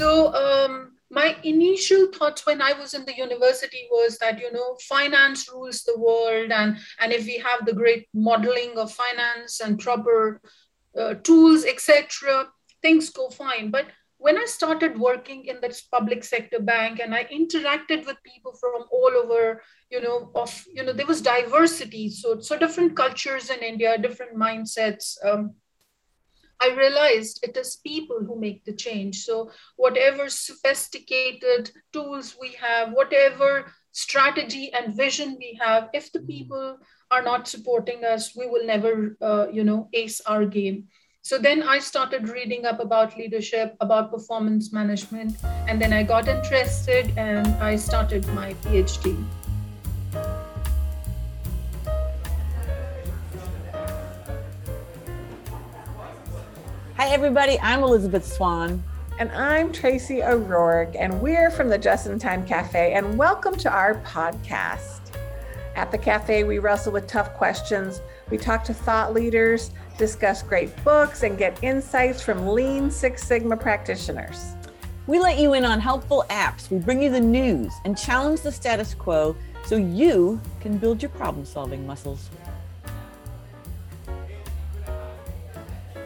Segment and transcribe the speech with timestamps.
[0.00, 4.78] So um, my initial thoughts when I was in the university was that you know
[4.88, 9.78] finance rules the world, and and if we have the great modeling of finance and
[9.78, 10.40] proper
[10.98, 12.48] uh, tools, etc.,
[12.80, 13.70] things go fine.
[13.70, 18.54] But when I started working in this public sector bank and I interacted with people
[18.54, 22.08] from all over, you know, of you know, there was diversity.
[22.08, 25.22] So so different cultures in India, different mindsets.
[25.22, 25.56] Um,
[26.60, 29.24] I realized it is people who make the change.
[29.24, 36.78] So, whatever sophisticated tools we have, whatever strategy and vision we have, if the people
[37.10, 40.88] are not supporting us, we will never, uh, you know, ace our game.
[41.22, 45.36] So then I started reading up about leadership, about performance management,
[45.68, 49.22] and then I got interested and I started my PhD.
[57.00, 57.58] Hi, everybody.
[57.60, 58.84] I'm Elisabeth Swan.
[59.18, 62.92] And I'm Tracy O'Rourke, and we're from the Just in Time Cafe.
[62.92, 65.00] And welcome to our podcast.
[65.76, 68.02] At the cafe, we wrestle with tough questions.
[68.28, 73.56] We talk to thought leaders, discuss great books, and get insights from lean Six Sigma
[73.56, 74.52] practitioners.
[75.06, 76.70] We let you in on helpful apps.
[76.70, 81.12] We bring you the news and challenge the status quo so you can build your
[81.12, 82.28] problem solving muscles.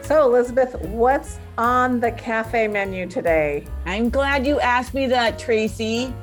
[0.05, 3.65] So, Elisabeth, what's on the cafe menu today?
[3.85, 6.13] I'm glad you asked me that, Tracy.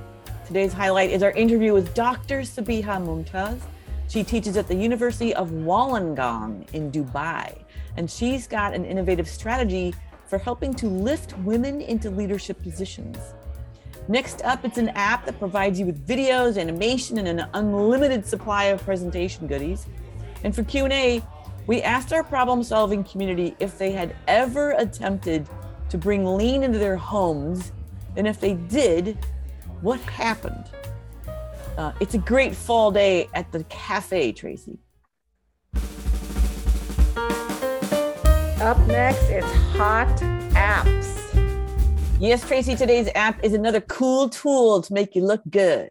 [0.46, 2.42] Today's highlight is our interview with Dr.
[2.42, 3.58] Sabiha Mumtaz.
[4.06, 7.58] She teaches at the University of Wollongong in Dubai,
[7.96, 9.96] and she's got an innovative strategy
[10.26, 13.18] for helping to lift women into leadership positions.
[14.06, 18.66] Next up, it's an app that provides you with videos, animation, and an unlimited supply
[18.66, 19.88] of presentation goodies.
[20.44, 21.20] And for Q&A,
[21.66, 25.48] we asked our problem solving community if they had ever attempted
[25.90, 27.72] to bring lean into their homes,
[28.16, 29.18] and if they did,
[29.80, 30.64] what happened?
[31.78, 34.78] Uh, it's a great fall day at the cafe, Tracy.
[38.60, 40.08] Up next, it's hot
[40.54, 41.18] apps.
[42.20, 45.90] Yes, Tracy, today's app is another cool tool to make you look good.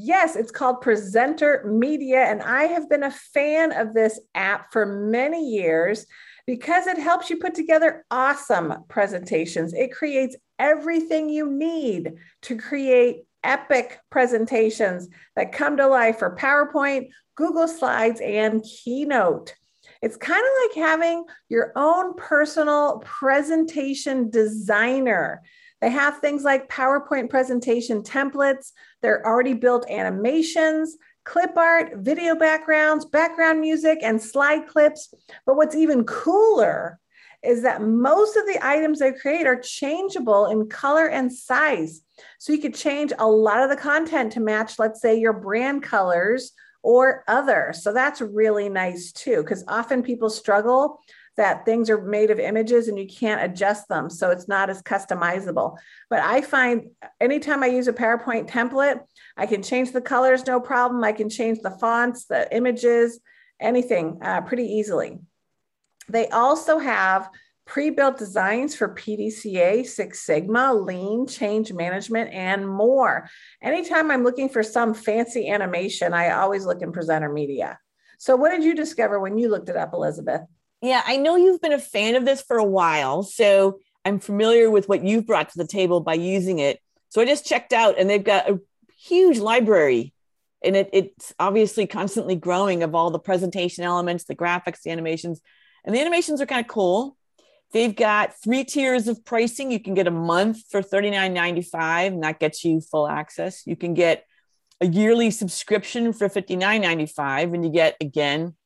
[0.00, 2.20] Yes, it's called Presenter Media.
[2.20, 6.06] And I have been a fan of this app for many years
[6.46, 9.74] because it helps you put together awesome presentations.
[9.74, 17.08] It creates everything you need to create epic presentations that come to life for PowerPoint,
[17.34, 19.52] Google Slides, and Keynote.
[20.00, 25.42] It's kind of like having your own personal presentation designer.
[25.80, 28.72] They have things like PowerPoint presentation templates,
[29.02, 35.12] they're already built animations, clip art, video backgrounds, background music, and slide clips.
[35.46, 36.98] But what's even cooler
[37.42, 42.00] is that most of the items they create are changeable in color and size.
[42.38, 45.82] So you could change a lot of the content to match, let's say, your brand
[45.82, 47.72] colors or other.
[47.74, 51.00] So that's really nice too, because often people struggle
[51.38, 54.10] that things are made of images and you can't adjust them.
[54.10, 55.78] So it's not as customizable.
[56.10, 56.90] But I find
[57.20, 59.00] anytime I use a PowerPoint template,
[59.36, 61.02] I can change the colors, no problem.
[61.04, 63.20] I can change the fonts, the images,
[63.60, 65.20] anything uh, pretty easily.
[66.08, 67.30] They also have
[67.66, 73.28] pre-built designs for PDCA, Six Sigma, Lean, change management, and more.
[73.62, 77.78] Anytime I'm looking for some fancy animation, I always look in presenter media.
[78.18, 80.40] So what did you discover when you looked it up, Elisabeth?
[80.80, 83.22] Yeah, I know you've been a fan of this for a while.
[83.22, 86.80] So I'm familiar with what you've brought to the table by using it.
[87.08, 88.60] So I just checked out and they've got a
[88.98, 90.12] huge library
[90.62, 95.40] and it, it's obviously constantly growing of all the presentation elements, the graphics, the animations,
[95.84, 97.16] and the animations are kind of cool.
[97.72, 99.70] They've got three tiers of pricing.
[99.70, 103.66] You can get a month for $39.95, and that gets you full access.
[103.66, 104.24] You can get
[104.80, 108.56] a yearly subscription for $59.95, and you get again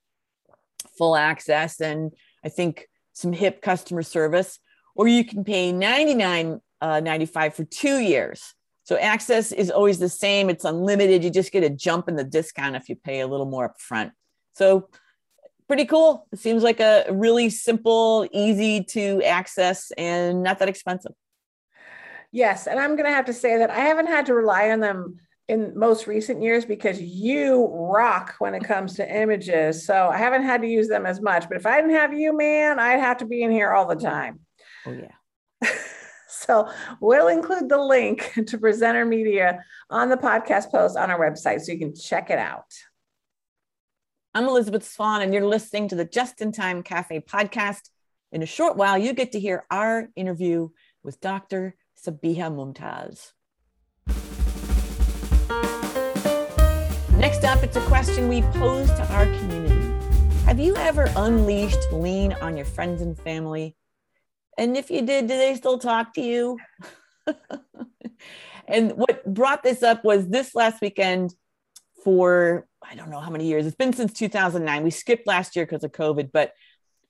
[0.97, 2.12] full access and
[2.44, 4.59] I think some hip customer service,
[4.94, 6.60] or you can pay $99.95
[7.36, 8.54] uh, for two years.
[8.84, 10.50] So access is always the same.
[10.50, 11.22] It's unlimited.
[11.22, 14.12] You just get a jump in the discount if you pay a little more upfront.
[14.54, 14.89] So
[15.68, 16.27] pretty cool.
[16.33, 21.12] It seems like a really simple, easy to access and not that expensive.
[22.33, 22.66] Yes.
[22.66, 25.18] And I'm going to have to say that I haven't had to rely on them
[25.53, 29.84] in most recent years because you rock when it comes to images.
[29.84, 31.47] So I haven't had to use them as much.
[31.47, 33.95] But if I didn't have you, man, I'd have to be in here all the
[33.95, 34.41] time.
[34.87, 35.69] Oh, yeah.
[36.28, 36.71] so
[37.03, 41.72] we'll include the link to Presenter Media on the podcast post on our website so
[41.72, 42.72] you can check it out.
[44.34, 47.91] I'm Elisabeth Swan, and you're listening to the Just in Time Cafe podcast.
[48.33, 50.71] In a short while, you get to hear our interview
[51.03, 51.77] with Dr.
[52.03, 53.33] Sabiha Mumtaz.
[57.16, 59.92] Next up, it's a question we pose to our community.
[60.47, 63.76] Have you ever unleashed lean on your friends and family?
[64.59, 66.59] And if you did, do they still talk to you?
[68.66, 71.34] and what brought this up was this last weekend
[72.03, 73.66] for I don't know how many years.
[73.66, 74.82] It's been since 2009.
[74.82, 76.53] We skipped last year because of COVID, but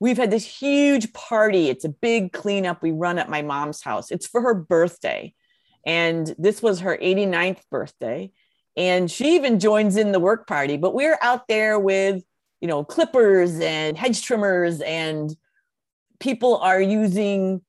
[0.00, 1.68] we've had this huge party.
[1.68, 4.10] It's a big cleanup we run at my mom's house.
[4.10, 5.34] It's for her birthday.
[5.86, 8.32] And this was her 89th birthday.
[8.76, 12.22] And she even joins in the work party, but we're out there with,
[12.60, 15.36] you know, clippers and hedge trimmers, and
[16.20, 17.60] people are using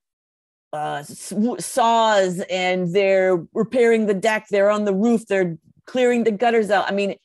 [0.71, 4.47] uh, saws and they're repairing the deck.
[4.49, 5.27] They're on the roof.
[5.27, 6.89] They're clearing the gutters out.
[6.89, 7.15] I mean,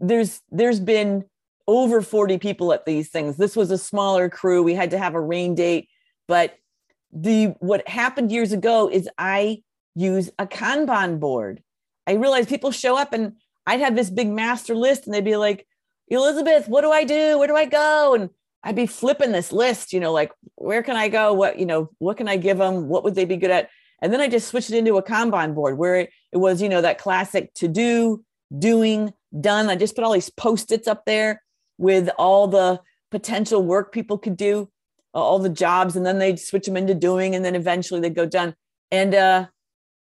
[0.00, 1.24] there's there's been
[1.66, 3.36] over 40 people at these things.
[3.36, 4.62] This was a smaller crew.
[4.62, 5.88] We had to have a rain date,
[6.28, 6.56] but
[7.12, 9.62] the what happened years ago is I
[9.94, 11.62] use a Kanban board.
[12.06, 13.34] I realized people show up and
[13.66, 15.66] I'd have this big master list and they'd be like,
[16.08, 17.38] Elisabeth, what do I do?
[17.38, 18.14] Where do I go?
[18.14, 18.30] And
[18.62, 21.32] I'd be flipping this list, you know, like where can I go?
[21.32, 22.88] What, you know, what can I give them?
[22.88, 23.70] What would they be good at?
[24.02, 26.68] And then I just switched it into a Kanban board where it, it was, you
[26.68, 28.24] know, that classic to do,
[28.58, 29.68] doing, done.
[29.68, 31.42] I just put all these post-its up there
[31.78, 32.80] with all the
[33.10, 34.70] potential work people could do,
[35.14, 38.26] all the jobs, and then they'd switch them into doing, and then eventually they'd go
[38.26, 38.54] done.
[38.90, 39.46] And uh,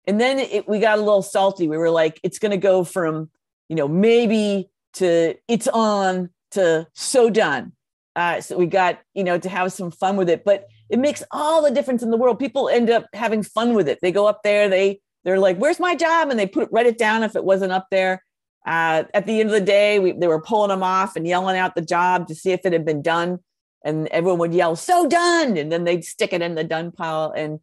[0.08, 1.68] and then it, we got a little salty.
[1.68, 3.30] We were like, it's going to go from
[3.70, 7.74] you know maybe to it's on to so done.
[8.16, 11.24] Uh, so we got you know to have some fun with it, but it makes
[11.32, 12.40] all the difference in the world.
[12.40, 14.00] People end up having fun with it.
[14.02, 16.98] They go up there, they they're like, "Where's my job?" and they put write it
[16.98, 18.22] down if it wasn't up there
[18.66, 21.58] uh, at the end of the day, we, they were pulling them off and yelling
[21.58, 23.40] out the job to see if it had been done.
[23.84, 25.58] And everyone would yell, so done.
[25.58, 27.34] And then they'd stick it in the done pile.
[27.36, 27.60] And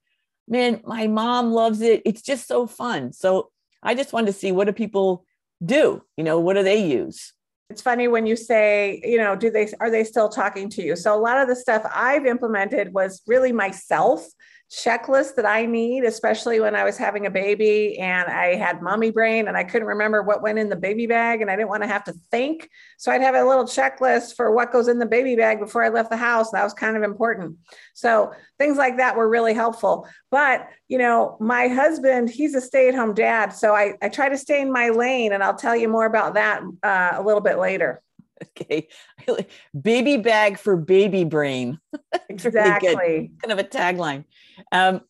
[0.49, 2.03] man, my mom loves it.
[2.05, 3.13] It's just so fun.
[3.13, 3.51] So
[3.83, 5.25] I just wanted to see what do people
[5.65, 6.03] do?
[6.17, 7.33] You know, what do they use?
[7.71, 10.97] It's funny when you say, you know, do they are they still talking to you?
[10.97, 14.27] So a lot of the stuff I've implemented was really myself
[14.71, 19.11] checklist that I need, especially when I was having a baby and I had mommy
[19.11, 21.85] brain and I couldn't remember what went in the baby bag and I didn't want
[21.85, 22.69] to have to think.
[22.99, 25.89] So I'd have a little checklist for what goes in the baby bag before I
[25.89, 26.51] left the house.
[26.51, 27.57] That was kind of important.
[27.95, 30.07] So things like that were really helpful.
[30.31, 33.55] But, you know, my husband, he's a stay at home dad.
[33.55, 36.35] So I, I try to stay in my lane and I'll tell you more about
[36.35, 38.03] that uh, a little bit later.
[38.61, 38.89] Okay.
[39.81, 41.79] baby bag for baby brain.
[42.29, 42.95] exactly.
[42.97, 44.25] Really kind of a tagline.
[44.73, 45.01] Um,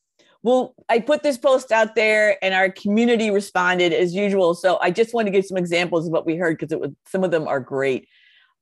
[0.42, 4.54] well, I put this post out there and our community responded as usual.
[4.54, 6.92] So I just want to give some examples of what we heard because it was
[7.06, 8.08] some of them are great.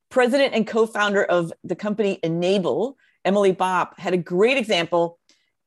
[0.09, 5.19] President and co-founder of the company Enable, Emily Bopp, had a great example.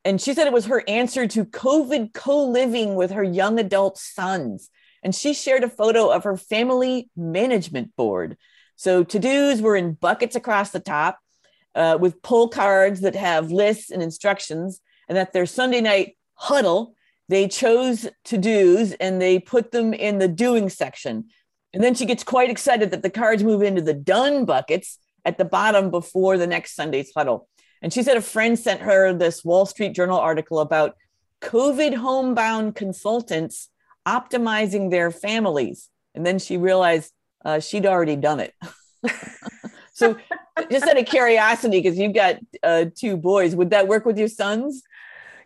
[0.06, 4.69] And she said it was her answer to COVID co-living with her young adult sons.
[5.04, 8.38] And she shared a photo of her family management board.
[8.80, 11.20] So to-dos were in buckets across the top
[11.76, 14.80] uh, with pull cards that have lists and instructions
[15.10, 16.94] and at their Sunday night huddle,
[17.28, 21.26] they chose to dos and they put them in the doing section.
[21.74, 25.38] And then she gets quite excited that the cards move into the done buckets at
[25.38, 27.50] the bottom before the next Sunday's huddle.
[27.81, 30.95] And she said a friend sent her this Wall Street Journal article about
[31.42, 33.68] COVID homebound consultants
[34.07, 35.90] optimizing their families.
[36.16, 37.12] And then she realized
[37.46, 38.54] uh, she'd already done it.
[39.94, 40.18] so,
[40.69, 44.28] just out of curiosity, because you've got uh, two boys, would that work with your
[44.28, 44.84] sons?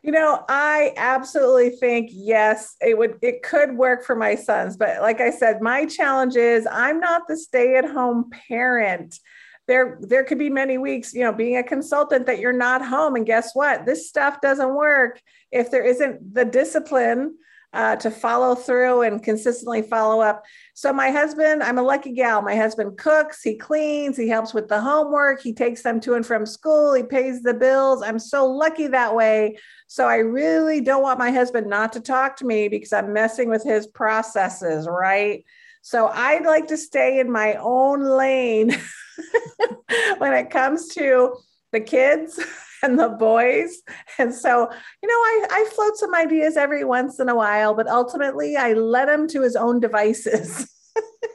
[0.01, 5.01] You know, I absolutely think yes, it would it could work for my sons, but
[5.01, 9.17] like I said, my challenge is I'm not the stay-at-home parent.
[9.65, 13.15] There there could be many weeks, you know, being a consultant that you're not home
[13.15, 13.85] and guess what?
[13.85, 15.21] This stuff doesn't work
[15.53, 17.37] if there isn't the discipline
[17.73, 20.43] uh, to follow through and consistently follow up.
[20.75, 22.41] So, my husband, I'm a lucky gal.
[22.41, 26.25] My husband cooks, he cleans, he helps with the homework, he takes them to and
[26.25, 28.03] from school, he pays the bills.
[28.03, 29.57] I'm so lucky that way.
[29.87, 33.49] So, I really don't want my husband not to talk to me because I'm messing
[33.49, 35.43] with his processes, right?
[35.81, 38.69] So, I'd like to stay in my own lane
[40.19, 41.35] when it comes to
[41.71, 42.39] the kids
[42.83, 43.81] and the boys.
[44.19, 44.69] And so,
[45.01, 48.73] you know, I, I float some ideas every once in a while, but ultimately I
[48.73, 50.71] let him to his own devices.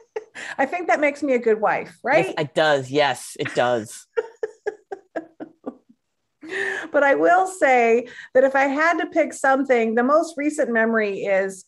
[0.57, 2.27] I think that makes me a good wife, right?
[2.27, 2.91] Yes, it does.
[2.91, 4.07] Yes, it does.
[6.91, 11.23] but I will say that if I had to pick something, the most recent memory
[11.23, 11.65] is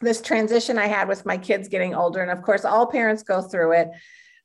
[0.00, 2.22] this transition I had with my kids getting older.
[2.22, 3.88] And of course, all parents go through it.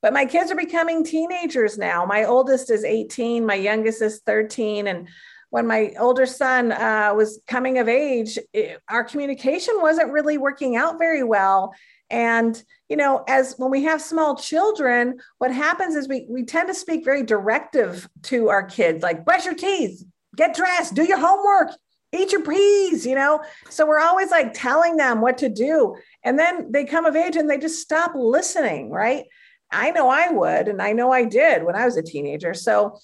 [0.02, 2.04] But my kids are becoming teenagers now.
[2.04, 4.86] My oldest is 18, my youngest is 13.
[4.86, 5.08] And
[5.50, 10.76] when my older son uh, was coming of age, it, our communication wasn't really working
[10.76, 11.74] out very well.
[12.10, 16.68] And, you know, as when we have small children, what happens is we, we tend
[16.68, 20.04] to speak very directive to our kids, like brush your teeth,
[20.36, 21.70] get dressed, do your homework,
[22.12, 23.42] eat your peas, you know?
[23.70, 25.96] So we're always like telling them what to do.
[26.22, 29.24] And then they come of age and they just stop listening, right?
[29.70, 32.54] I know I would, and I know I did when I was a teenager.
[32.54, 32.98] So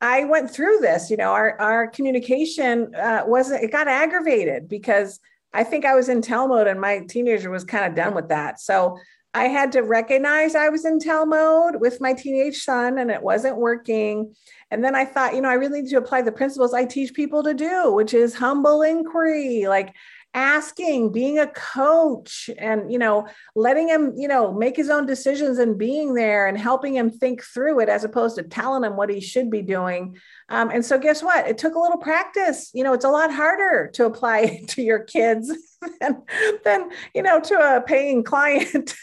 [0.00, 5.20] I went through this, you know, our, our communication uh, wasn't, it got aggravated because
[5.54, 8.28] I think I was in tell mode and my teenager was kind of done with
[8.28, 8.60] that.
[8.60, 8.98] So
[9.32, 13.22] I had to recognize I was in tell mode with my teenage son and it
[13.22, 14.34] wasn't working.
[14.70, 17.12] And then I thought, you know, I really need to apply the principles I teach
[17.12, 19.94] people to do, which is humble inquiry, like
[20.36, 23.26] asking, being a coach, and, you know,
[23.56, 27.42] letting him, you know, make his own decisions and being there and helping him think
[27.42, 30.14] through it as opposed to telling him what he should be doing.
[30.50, 31.48] Um, and so, guess what?
[31.48, 32.70] It took a little practice.
[32.74, 35.50] You know, it's a lot harder to apply to your kids
[36.00, 36.22] than,
[36.64, 38.94] than you know, to a paying client.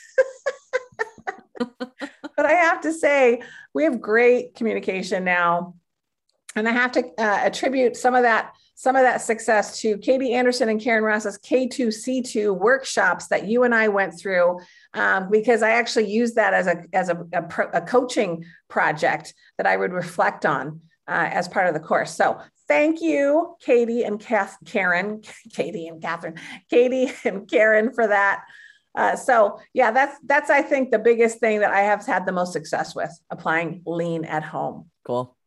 [1.58, 3.42] but I have to say,
[3.74, 5.74] we have great communication now.
[6.56, 10.34] And I have to uh, attribute some of that some of that success to Katie
[10.34, 14.60] Anderson and Karyn Ross's K2C2 workshops that you and I went through,
[14.94, 19.36] um, because I actually used that as a as a, a, pro, a coaching project
[19.58, 22.14] that I would reflect on uh, as part of the course.
[22.14, 26.38] So thank you, Katie and Kath, Karyn, Katie and Catherine,
[26.70, 28.44] Katie and Karyn for that.
[28.96, 32.34] Uh, so yeah, that's that's I think the biggest thing that I have had the
[32.34, 34.90] most success with applying lean at home.
[35.06, 35.38] Cool, cool.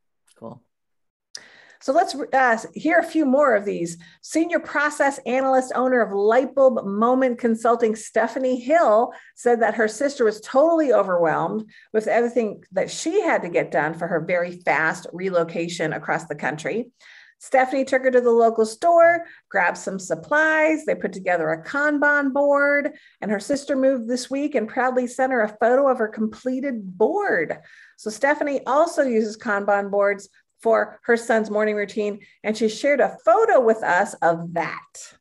[1.87, 3.97] So let's uh, hear a few more of these.
[4.21, 10.40] Senior process analyst, owner of Lightbulb Moment Consulting, Stephanie Hill, said that her sister was
[10.40, 15.93] totally overwhelmed with everything that she had to get done for her very fast relocation
[15.93, 16.90] across the country.
[17.38, 20.87] Stephanie took her to the local store, grabbed some supplies.
[20.87, 25.31] They put together a Kanban board, and her sister moved this week and proudly sent
[25.31, 27.59] her a photo of her completed board.
[27.97, 30.28] So, Stephanie also uses Kanban boards
[30.61, 35.17] for her son's morning routine, and she shared a photo with us of that.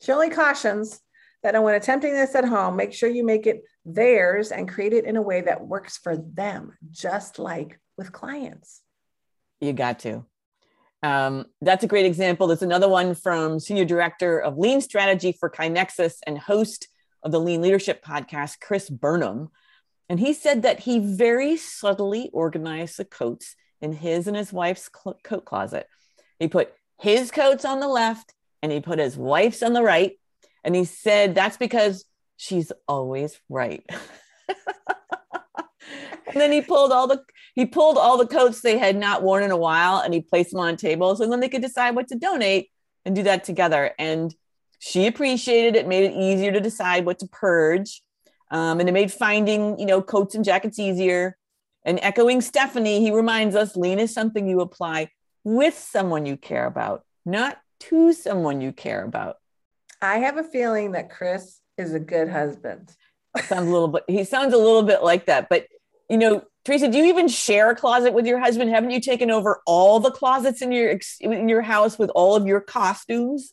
[0.00, 1.00] She only cautions
[1.42, 5.04] that when attempting this at home, make sure you make it theirs and create it
[5.04, 8.82] in a way that works for them, just like with clients.
[9.60, 10.24] You got to.
[11.02, 12.46] Um, that's a great example.
[12.46, 16.88] There's another one from Senior Director of Lean Strategy for KaiNexus and host
[17.22, 19.50] of the Lean Leadership Podcast, Chris Burnham.
[20.08, 24.88] And he said that he very subtly organized the coats in his and his wife's
[24.94, 25.88] cl- coat closet.
[26.38, 30.12] He put his coats on the left and he put his wife's on the right.
[30.64, 32.04] And he said that's because
[32.36, 33.84] she's always right.
[34.48, 37.22] and then he pulled all the
[37.54, 40.50] he pulled all the coats they had not worn in a while and he placed
[40.50, 42.70] them on tables and then they could decide what to donate
[43.04, 43.92] and do that together.
[43.98, 44.34] And
[44.78, 48.02] she appreciated it, made it easier to decide what to purge
[48.50, 51.36] um, and it made finding, you know, coats and jackets easier.
[51.84, 55.10] And echoing Stephanie, he reminds us lean is something you apply
[55.44, 59.36] with someone you care about, not to someone you care about.
[60.02, 62.94] I have a feeling that Chris is a good husband.
[63.44, 65.48] sounds a little bit, he sounds a little bit like that.
[65.48, 65.66] But,
[66.10, 68.70] you know, Teresa, do you even share a closet with your husband?
[68.70, 72.46] Haven't you taken over all the closets in your in your house with all of
[72.46, 73.52] your costumes?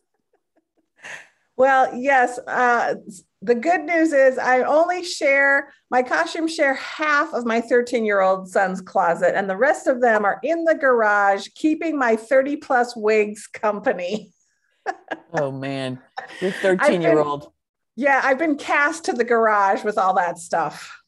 [1.56, 2.40] Well, yes.
[2.48, 2.96] Uh,
[3.42, 8.22] the good news is I only share my costume share half of my 13 year
[8.22, 12.58] old son's closet, and the rest of them are in the garage, keeping my 30
[12.58, 14.34] plus wigs company.
[15.34, 16.00] oh man,
[16.40, 17.52] your 13 year old.
[17.96, 21.00] Yeah, I've been cast to the garage with all that stuff.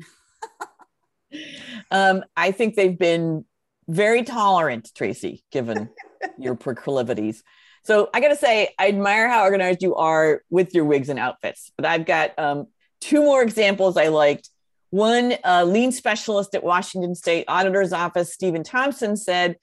[1.92, 3.46] um, I think they've been
[3.88, 5.90] very tolerant, Tracy, given
[6.38, 7.44] your proclivities.
[7.86, 11.20] So I got to say, I admire how organized you are with your wigs and
[11.20, 11.72] outfits.
[11.78, 12.68] But I've got um,
[13.00, 14.50] two more examples I liked.
[14.90, 19.58] One uh, lean specialist at Washington State Auditor's Office, Stephen Thompson, said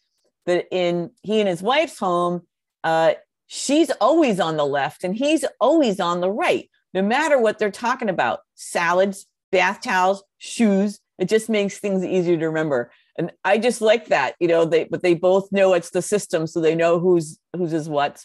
[0.46, 2.42] that in he and his wife's home,
[2.84, 3.14] uh,
[3.48, 7.70] she's always on the left and he's always on the right, no matter what they're
[7.72, 11.00] talking about salads, bath towels, shoes.
[11.18, 14.64] It just makes things easier to remember and I just like that, you know.
[14.64, 18.24] They but they both know it's the system, so they know who's who's is what.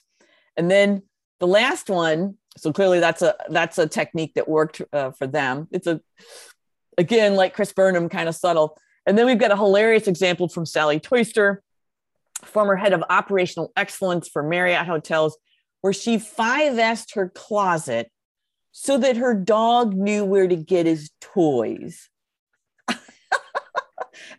[0.55, 1.03] And then
[1.39, 5.67] the last one, so clearly that's a that's a technique that worked uh, for them.
[5.71, 5.99] It's a
[6.97, 8.77] again like Chris Burnham, kind of subtle.
[9.05, 11.63] And then we've got a hilarious example from Sally Toyster,
[12.43, 15.37] former head of operational excellence for Marriott Hotels,
[15.81, 16.77] where she 5
[17.13, 18.11] her closet
[18.71, 22.09] so that her dog knew where to get his toys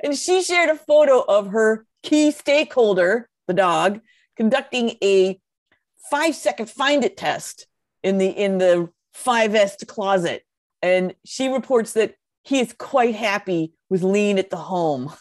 [0.00, 4.00] and she shared a photo of her key stakeholder, the dog,
[4.36, 5.40] conducting a
[6.10, 7.66] five second find it test
[8.02, 8.88] in the in the
[9.24, 10.42] 5S closet.
[10.82, 12.14] And she reports that
[12.44, 15.12] he is quite happy with Lean at the home.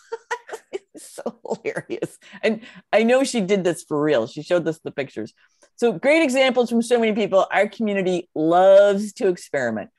[0.98, 2.18] so hilarious.
[2.44, 2.62] And
[2.94, 4.28] I know she did this for real.
[4.28, 5.34] She showed us the pictures.
[5.76, 7.48] So great examples from so many people.
[7.52, 9.90] Our community loves to experiment.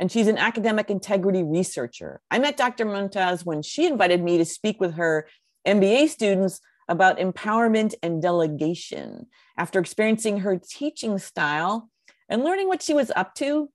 [0.00, 2.22] and she's an academic integrity researcher.
[2.30, 2.86] I met Dr.
[2.86, 5.28] Mumtaz when she invited me to speak with her
[5.68, 6.58] MBA students
[6.88, 9.26] about empowerment and delegation.
[9.58, 11.90] After experiencing her teaching style
[12.30, 13.68] and learning what she was up to,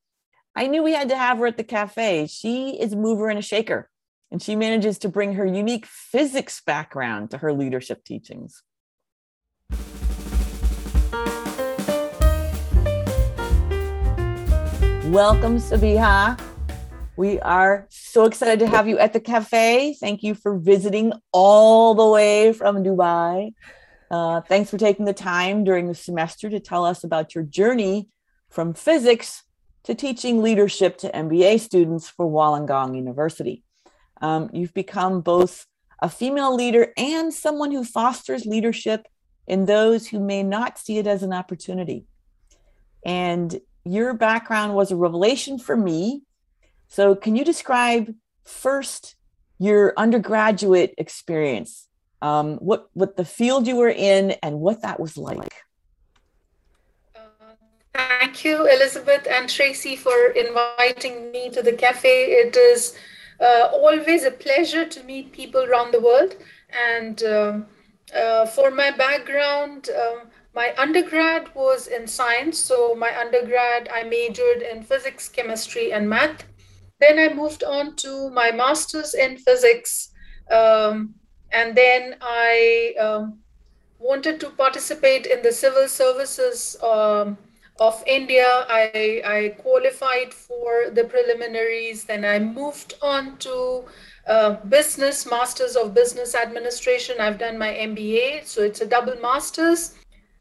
[0.55, 2.25] I knew we had to have her at the cafe.
[2.25, 3.91] She is a mover and a shaker,
[4.31, 8.63] and she manages to bring her unique physics background to her leadership teachings.
[15.11, 16.39] Welcome, Sabiha.
[17.15, 19.95] We are so excited to have you at the cafe.
[19.99, 23.53] Thank you for visiting all the way from Dubai.
[24.09, 28.09] Uh, thanks for taking the time during the semester to tell us about your journey
[28.49, 29.43] from physics
[29.83, 33.63] to teaching leadership to MBA students for Wollongong University.
[34.21, 35.67] Um, you've become both
[36.01, 39.07] a female leader and someone who fosters leadership
[39.45, 42.05] in those who may not see it as an opportunity.
[43.05, 46.23] And your background was a revelation for me.
[46.87, 49.15] So, can you describe first
[49.59, 51.87] your undergraduate experience?
[52.21, 55.53] Um, what what the field you were in and what that was like?
[57.15, 57.53] Uh,
[57.93, 62.31] thank you, Elisabeth and Tracy, for inviting me to the cafe.
[62.31, 62.97] It is
[63.39, 66.35] uh, always a pleasure to meet people around the world.
[66.89, 67.65] And um,
[68.15, 72.57] uh, for my background, um, my undergrad was in science.
[72.57, 76.45] So, my undergrad, I majored in physics, chemistry, and math.
[76.99, 80.11] Then I moved on to my master's in physics.
[80.49, 81.15] Um,
[81.51, 83.39] and then I um,
[83.99, 87.37] wanted to participate in the civil services um,
[87.79, 88.47] of India.
[88.69, 92.05] I, I qualified for the preliminaries.
[92.05, 93.83] Then I moved on to
[94.27, 97.17] uh, business, Masters of Business Administration.
[97.19, 99.95] I've done my MBA, so it's a double master's.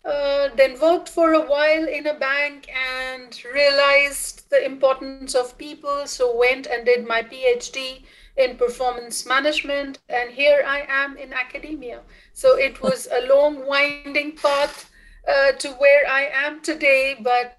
[0.05, 6.07] Uh, then worked for a while in a bank and realized the importance of people.
[6.07, 8.03] So went and did my PhD
[8.37, 12.01] in performance management, and here I am in academia.
[12.35, 14.91] So it was a long, winding path
[15.27, 17.59] uh, to where I am today, but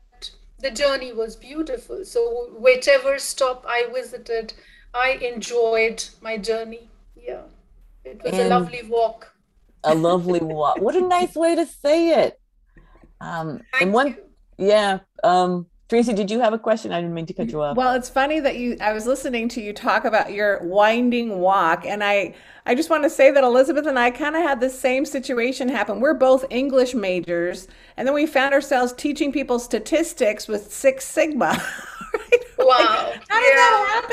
[0.59, 2.05] the journey was beautiful.
[2.05, 4.53] So whichever stop I visited,
[4.93, 6.89] I enjoyed my journey.
[7.15, 7.43] Yeah,
[8.03, 9.34] it was and a lovely walk
[9.85, 10.81] a lovely walk.
[10.81, 12.39] What a nice way to say it.
[13.21, 14.17] Um, and one,
[14.57, 14.99] yeah.
[15.23, 16.91] Um, Tracy, did you have a question?
[16.91, 17.77] I didn't mean to cut you off.
[17.77, 18.75] Well, it's funny that you.
[18.81, 22.33] I was listening to you talk about your winding walk, and I,
[22.65, 25.69] I just want to say that Elisabeth and I kind of had the same situation
[25.69, 25.99] happen.
[25.99, 27.67] We're both English majors,
[27.97, 31.49] and then we found ourselves teaching people statistics with Six Sigma.
[32.13, 32.43] right?
[32.57, 32.65] Wow!
[32.67, 33.55] Like, how did yeah.
[33.55, 34.03] that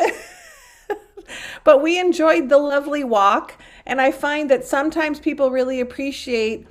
[0.89, 0.97] happen?
[1.65, 3.55] but we enjoyed the lovely walk
[3.87, 6.67] and I find that sometimes people really appreciate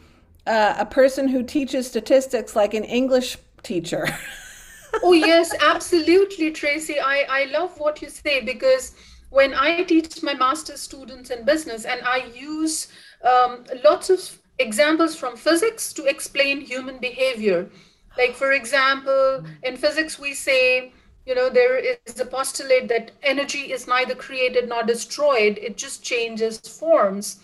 [0.47, 4.07] uh, a person who teaches statistics like an English teacher.
[5.03, 6.99] oh, yes, absolutely, Tracy.
[6.99, 8.95] I, I love what you say because
[9.29, 12.87] when I teach my master's students in business and I use
[13.23, 17.69] um, lots of examples from physics to explain human behavior.
[18.17, 20.91] Like, for example, in physics, we say,
[21.25, 26.03] you know, there is a postulate that energy is neither created nor destroyed, it just
[26.03, 27.39] changes forms.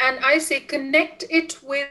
[0.00, 1.88] And I say, connect it with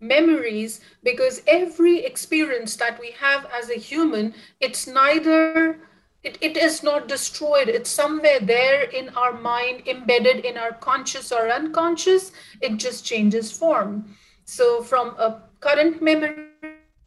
[0.00, 5.78] memories because every experience that we have as a human, it's neither
[6.24, 11.30] it, it is not destroyed it's somewhere there in our mind embedded in our conscious
[11.30, 16.47] or unconscious it just changes form so from a current memory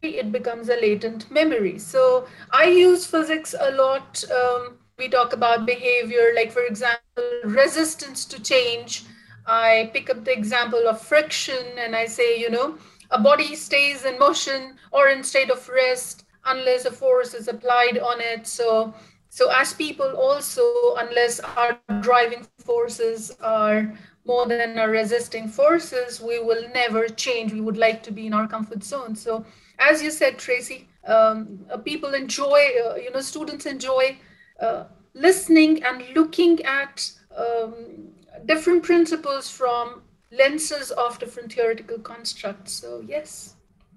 [0.02, 5.66] it becomes a latent memory so i use physics a lot um, we talk about
[5.66, 9.04] behavior like for example resistance to change
[9.46, 12.76] i pick up the example of friction and i say you know
[13.10, 17.98] a body stays in motion or in state of rest unless a force is applied
[17.98, 18.46] on it.
[18.46, 18.94] So,
[19.28, 23.92] so as people also, unless our driving forces are
[24.24, 27.52] more than our resisting forces, we will never change.
[27.52, 29.14] We would like to be in our comfort zone.
[29.14, 29.44] So,
[29.90, 34.16] as you said, Tracy, um, uh, people enjoy, uh, you know, students enjoy
[34.60, 37.74] uh, listening and looking at um,
[38.46, 42.72] different principles from lenses of different theoretical constructs.
[42.72, 43.54] So, yes.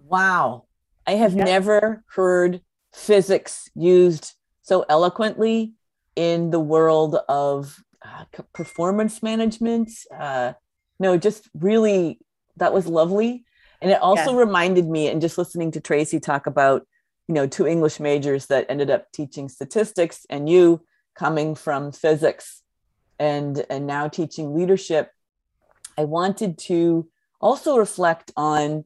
[0.08, 0.66] Wow.
[1.08, 1.44] I have yeah.
[1.44, 2.62] never heard
[2.94, 5.74] physics used so eloquently
[6.16, 9.92] in the world of uh, performance management.
[10.14, 10.54] Uh,
[11.00, 12.20] no, just really,
[12.58, 13.45] that was lovely.
[13.82, 14.40] And it also yeah.
[14.40, 16.88] reminded me, and just listening to Tracy talk about,
[17.28, 20.82] you know, two English majors that ended up teaching statistics, and you
[21.16, 22.62] coming from physics
[23.20, 25.12] and and now teaching leadership
[25.98, 27.08] i wanted to
[27.40, 28.84] also reflect on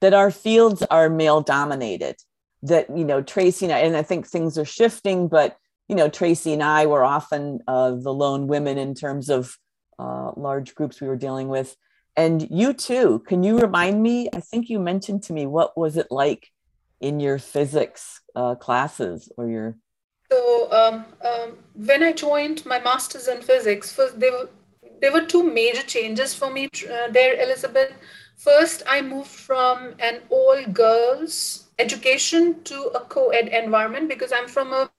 [0.00, 2.16] that our fields are male dominated
[2.62, 5.56] that you know tracy and I, and I think things are shifting but
[5.88, 9.56] you know tracy and i were often uh, the lone women in terms of
[9.98, 11.74] uh, large groups we were dealing with
[12.16, 15.96] and you too can you remind me i think you mentioned to me what was
[15.96, 16.48] it like
[17.00, 19.76] in your physics uh, classes or your
[20.30, 24.48] so um, um, when i joined my master's in physics first there were
[25.00, 27.92] there were two major changes for me uh, there elisabeth
[28.40, 34.48] First, I moved from an all girls education to a co ed environment because I'm
[34.48, 34.90] from a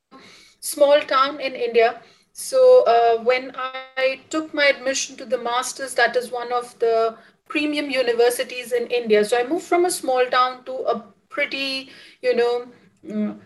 [0.59, 2.03] small town in India.
[2.33, 7.17] So, uh, when I took my admission to the master's, that is one of the
[7.49, 9.23] premium universities in India.
[9.25, 11.89] So, I moved from a small town to a pretty,
[12.21, 12.67] you know,
[13.05, 13.39] mm,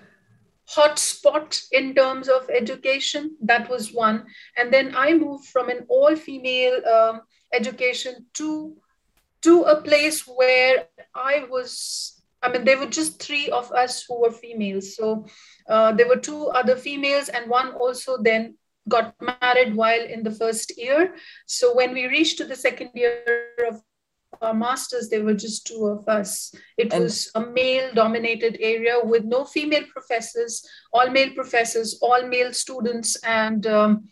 [0.67, 3.35] hot spot in terms of education.
[3.41, 4.25] That was one.
[4.57, 7.21] And then I moved from an all female um,
[7.53, 8.75] education to
[9.41, 14.21] to a place where I was, I mean, there were just three of us who
[14.21, 14.95] were females.
[14.95, 15.27] So
[15.69, 20.31] uh, there were two other females, and one also then got married while in the
[20.31, 21.15] first year.
[21.45, 23.23] So when we reached to the second year
[23.67, 23.81] of
[24.41, 26.53] our masters, there were just two of us.
[26.77, 32.27] It and was a male dominated area with no female professors, all male professors, all
[32.27, 34.09] male students, and um,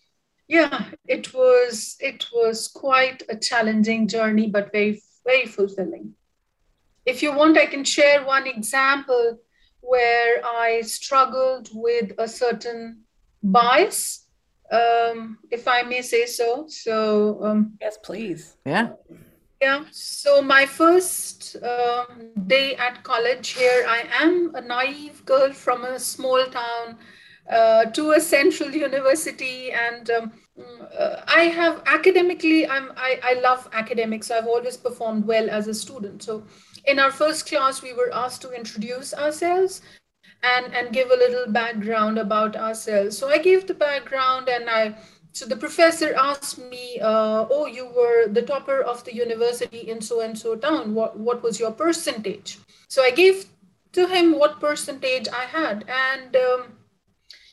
[0.48, 6.14] yeah, it was it was quite a challenging journey, but very very fulfilling.
[7.06, 9.40] If you want, I can share one example
[9.82, 13.04] where I struggled with a certain
[13.42, 14.23] bias,
[14.72, 16.66] um, if I may say so.
[16.68, 18.58] So, um, yes, please.
[18.66, 18.90] Yeah.
[19.62, 19.86] Yeah.
[19.92, 26.00] So, my first um, day at college here, I am a naive girl from a
[26.00, 26.98] small town
[27.50, 30.32] uh, to a central university and um,
[30.98, 34.32] uh, I have academically, I'm, I, I love academics.
[34.32, 36.24] I've always performed well as a student.
[36.24, 36.44] So
[36.86, 39.82] in our first class, we were asked to introduce ourselves
[40.44, 43.18] and, and give a little background about ourselves.
[43.18, 44.96] So I gave the background and I,
[45.32, 50.02] so the professor asked me, uh, oh, you were the topper of the university in
[50.02, 50.94] so-and-so town.
[50.94, 52.60] What, what was your percentage?
[52.90, 53.46] So I gave
[53.94, 55.86] to him what percentage I had.
[55.88, 56.74] And um,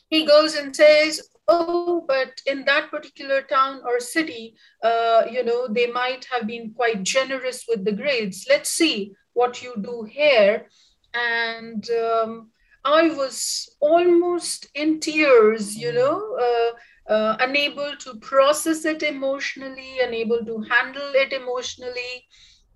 [0.09, 5.67] he goes and says, oh, but in that particular town or city, uh, you know,
[5.67, 8.45] they might have been quite generous with the grades.
[8.49, 10.67] Let's see what you do here.
[11.13, 12.51] And um,
[12.83, 20.43] I was almost in tears, you know, uh, uh, unable to process it emotionally, unable
[20.45, 22.27] to handle it emotionally.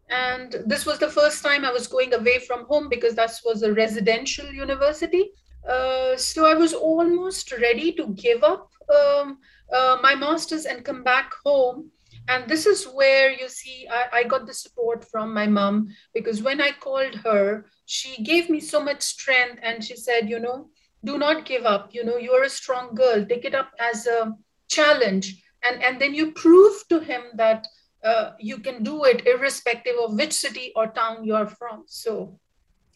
[0.10, 3.63] And this was the first time I was going away from home because that was
[3.63, 5.32] a residential university.
[5.68, 9.39] Uh, so I was almost ready to give up um,
[9.74, 11.89] uh, my master's and come back home.
[12.28, 16.41] And this is where you see I, I got the support from my mom because
[16.41, 20.69] when I called her, she gave me so much strength and she said, you know,
[21.04, 21.93] do not give up.
[21.93, 23.26] You know, you're a strong girl.
[23.26, 24.34] Take it up as a
[24.67, 25.41] challenge.
[25.63, 27.67] And, and then you prove to him that
[28.04, 31.84] uh, you can do it irrespective of which city or town you're from.
[31.88, 32.39] So,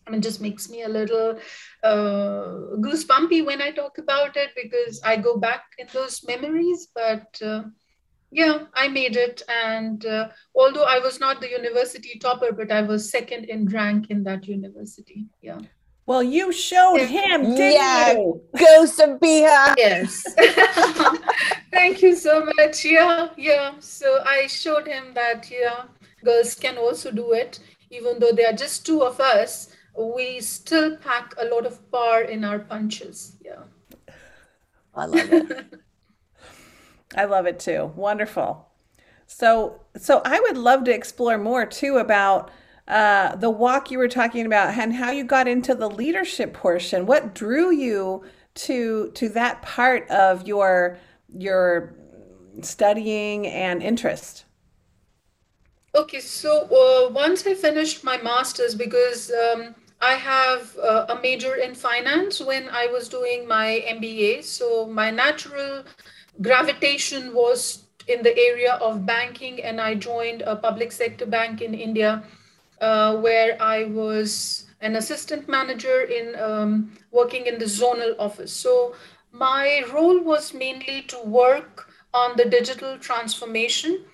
[0.07, 1.39] I mean, just makes me a little
[1.83, 2.45] uh,
[2.77, 6.87] goosebumpy when I talk about it because I go back in those memories.
[6.93, 7.63] But uh,
[8.31, 9.41] yeah, I made it.
[9.47, 14.09] And uh, although I was not the university topper, but I was second in rank
[14.09, 15.25] in that university.
[15.41, 15.59] Yeah.
[16.05, 18.13] Well, you showed him, didn't yeah.
[18.13, 18.41] you?
[18.57, 19.75] Go, Sabiha.
[19.77, 20.23] Yes.
[21.71, 22.83] Thank you so much.
[22.83, 23.73] Yeah, yeah.
[23.79, 25.83] So I showed him that, yeah,
[26.25, 27.59] girls can also do it.
[27.91, 32.21] Even though there are just two of us, we still pack a lot of power
[32.21, 33.37] in our punches.
[33.45, 33.63] Yeah.
[34.95, 35.73] I love it.
[37.15, 37.91] I love it too.
[37.95, 38.67] Wonderful.
[39.27, 42.51] So, so I would love to explore more too about
[42.87, 47.05] uh, the walk you were talking about and how you got into the leadership portion.
[47.05, 48.23] What drew you
[48.55, 51.93] to to that part of your your
[52.61, 54.45] studying and interest?
[55.95, 61.55] Okay, so uh, once I finished my master's, because um, I have uh, a major
[61.55, 65.83] in finance when I was doing my MBA, so my natural
[66.41, 71.73] gravitation was in the area of banking, and I joined a public sector bank in
[71.73, 72.23] India
[72.81, 78.53] uh, where I was an assistant manager in um, working in the zonal office.
[78.53, 78.95] So
[79.31, 84.05] my role was mainly to work on the digital transformation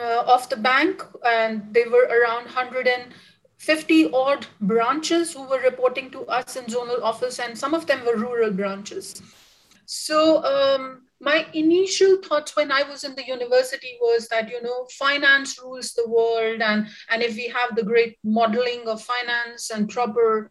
[0.00, 6.20] uh, of the bank, and there were around 150 odd branches who were reporting to
[6.26, 9.22] us in zonal office, and some of them were rural branches.
[9.86, 14.86] So um, my initial thoughts when i was in the university was that you know
[14.98, 19.88] finance rules the world and and if we have the great modeling of finance and
[19.88, 20.50] proper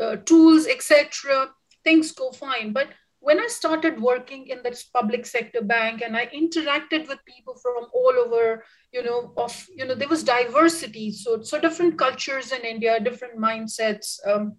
[0.00, 1.48] uh, tools etc
[1.84, 2.72] things go fine.
[2.72, 2.88] But
[3.20, 7.86] when i started working in this public sector bank and i interacted with people from
[7.94, 11.12] all over you know of you know there was diversity.
[11.12, 14.56] So so different cultures in india different mindsets um,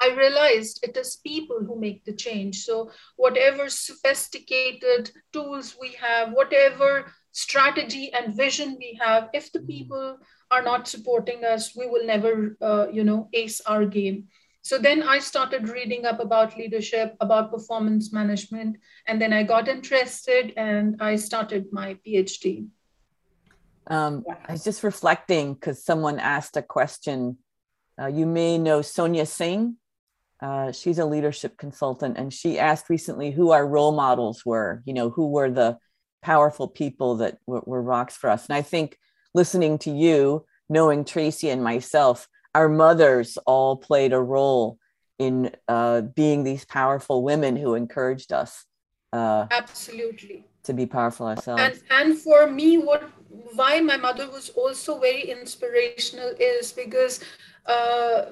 [0.00, 2.64] I realized it is people who make the change.
[2.64, 10.18] So, whatever sophisticated tools we have, whatever strategy and vision we have, if the people
[10.50, 14.28] are not supporting us, we will never, uh, you know, ace our game.
[14.62, 19.68] So then I started reading up about leadership, about performance management, and then I got
[19.68, 22.68] interested and I started my PhD.
[23.86, 27.38] Um, I was just reflecting because someone asked a question.
[28.00, 29.76] Uh, you may know Sonia Singh.
[30.42, 34.82] Uh, she's a leadership consultant, and she asked recently who our role models were.
[34.84, 35.78] You know, who were the
[36.22, 38.46] powerful people that were, were rocks for us.
[38.46, 38.98] And I think
[39.34, 44.78] listening to you, knowing Tracy and myself, our mothers all played a role
[45.18, 48.64] in uh, being these powerful women who encouraged us.
[49.12, 50.44] Uh, Absolutely.
[50.64, 51.62] To be powerful ourselves.
[51.62, 53.10] And, and for me, what
[53.54, 57.20] why my mother was also very inspirational is because
[57.66, 58.26] uh,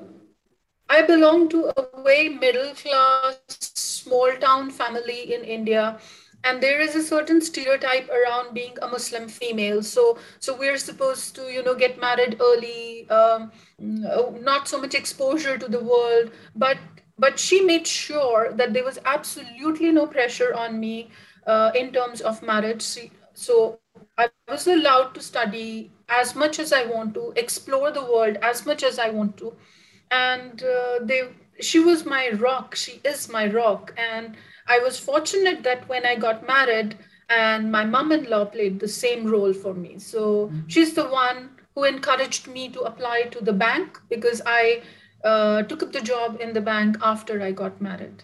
[0.88, 5.98] I belong to a very middle class, small town family in India.
[6.44, 9.83] And there is a certain stereotype around being a Muslim female.
[9.83, 15.59] So, so we're supposed to, you know, get married early, um, not so much exposure
[15.59, 16.31] to the world.
[16.55, 16.79] But,
[17.18, 21.11] but she made sure that there was absolutely no pressure on me
[21.46, 22.87] uh, in terms of marriage.
[23.35, 23.81] So
[24.16, 28.64] I was allowed to study as much as I want to, explore the world as
[28.64, 29.55] much as I want to
[30.10, 31.28] and uh, they
[31.60, 32.74] she was my rock.
[32.74, 33.92] She is my rock.
[33.96, 34.36] And
[34.70, 36.98] i was fortunate that when i got married
[37.30, 39.98] and my mom-in-law played the same role for me.
[39.98, 40.60] So mm-hmm.
[40.68, 44.82] she's the one who encouraged me to apply to the bank because i
[45.24, 48.22] uh, took up the job in the bank after i got married.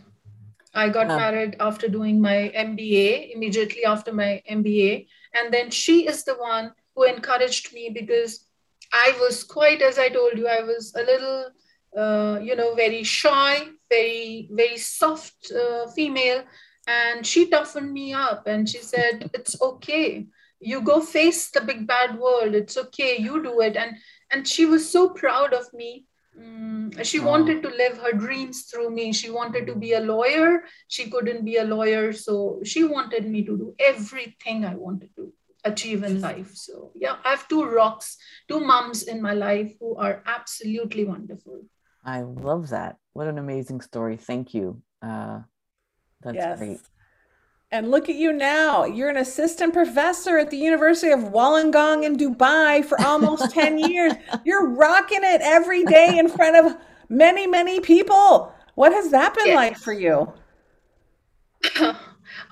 [0.74, 6.24] I got married after doing my mba immediately after my mba and then she is
[6.24, 8.46] the one who encouraged me because
[8.92, 11.46] i was quite as i told you i was a little
[11.96, 16.44] uh, you know, very shy, very, very soft uh, female.
[16.86, 20.26] And she toughened me up and she said, It's okay.
[20.60, 22.54] You go face the big bad world.
[22.54, 23.16] It's okay.
[23.18, 23.76] You do it.
[23.76, 23.96] And
[24.30, 26.06] and she was so proud of me.
[26.38, 29.12] Mm, she wanted to live her dreams through me.
[29.12, 30.64] She wanted to be a lawyer.
[30.88, 32.12] She couldn't be a lawyer.
[32.12, 35.32] So she wanted me to do everything I wanted to
[35.64, 36.50] achieve in life.
[36.54, 38.16] So, yeah, I have two rocks,
[38.48, 41.62] two moms in my life who are absolutely wonderful.
[42.04, 42.96] I love that.
[43.12, 44.16] What an amazing story.
[44.16, 44.82] Thank you.
[45.02, 45.40] Uh,
[46.22, 46.58] that's yes.
[46.58, 46.80] great.
[47.70, 48.84] And look at you now.
[48.84, 54.12] You're an assistant professor at the University of Wollongong in Dubai for almost 10 years.
[54.44, 56.76] You're rocking it every day in front of
[57.08, 58.52] many, many people.
[58.74, 59.56] What has that been yes.
[59.56, 60.32] like for you?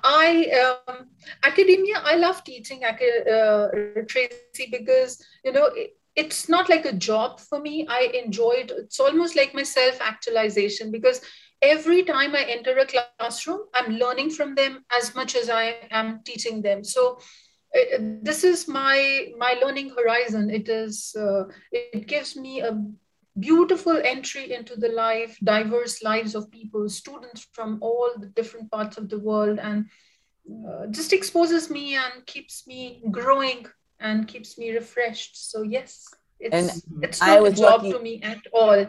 [0.03, 1.07] I um,
[1.43, 2.01] academia.
[2.03, 3.67] I love teaching uh,
[4.07, 7.87] Tracy because you know it, it's not like a job for me.
[7.89, 8.71] I enjoy it.
[8.71, 11.21] It's almost like my self actualization because
[11.61, 16.21] every time I enter a classroom, I'm learning from them as much as I am
[16.23, 16.83] teaching them.
[16.83, 17.17] So
[17.75, 20.49] uh, this is my my learning horizon.
[20.49, 22.79] It is uh, it gives me a
[23.39, 28.97] beautiful entry into the life, diverse lives of people, students from all the different parts
[28.97, 29.85] of the world, and
[30.69, 33.65] uh, just exposes me and keeps me growing
[33.99, 35.49] and keeps me refreshed.
[35.51, 36.07] So yes,
[36.39, 37.91] it's and it's not a job lucky.
[37.93, 38.85] to me at all.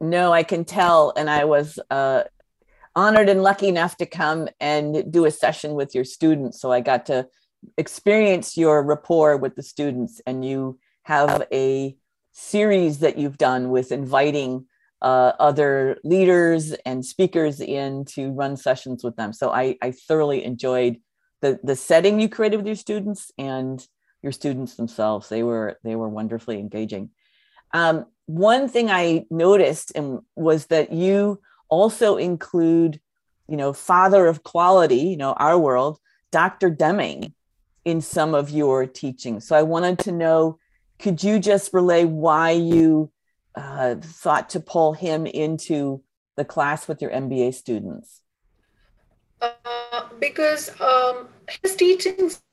[0.00, 2.24] No, I can tell, and I was uh,
[2.94, 6.60] honored and lucky enough to come and do a session with your students.
[6.60, 7.28] So I got to
[7.78, 11.96] experience your rapport with the students, and you have a
[12.32, 14.66] series that you've done with inviting
[15.02, 19.32] uh, other leaders and speakers in to run sessions with them.
[19.32, 20.98] So I, I thoroughly enjoyed
[21.42, 23.86] the the setting you created with your students and
[24.24, 25.28] your students themselves.
[25.28, 27.10] They were they were wonderfully engaging.
[27.72, 33.00] Um, one thing I noticed and was that you also include,
[33.48, 35.98] you know, father of quality, you know, our world,
[36.32, 36.70] Dr.
[36.70, 37.34] Deming,
[37.84, 39.40] in some of your teaching.
[39.40, 40.58] So I wanted to know
[40.98, 43.10] could you just relay why you
[43.54, 46.02] uh, thought to pull him into
[46.36, 48.22] the class with your MBA students?
[49.40, 51.28] Uh, because um,
[51.62, 52.43] his teachings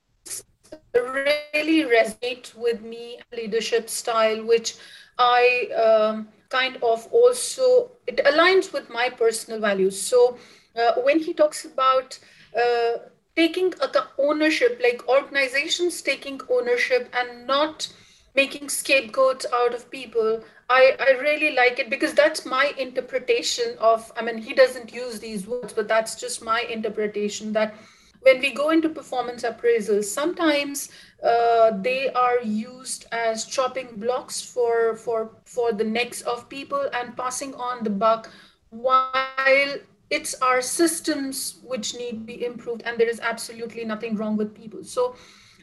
[0.94, 4.76] really resonate with me, leadership style, which
[5.18, 10.02] I um, kind of also, it aligns with my personal values.
[10.02, 10.38] So
[10.76, 12.20] uh, when he talks about
[12.56, 12.98] uh,
[13.36, 13.74] taking
[14.18, 17.90] ownership, like organizations taking ownership and not
[18.36, 24.12] making scapegoats out of people I, I really like it because that's my interpretation of
[24.16, 27.76] i mean he doesn't use these words but that's just my interpretation that
[28.22, 30.90] when we go into performance appraisals sometimes
[31.24, 37.16] uh, they are used as chopping blocks for for for the necks of people and
[37.18, 38.30] passing on the buck
[38.70, 39.76] while
[40.10, 44.54] it's our systems which need to be improved and there is absolutely nothing wrong with
[44.54, 44.84] people.
[44.84, 45.16] So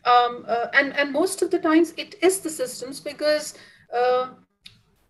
[0.04, 3.54] um, uh, and and most of the times it is the systems because
[3.94, 4.28] uh,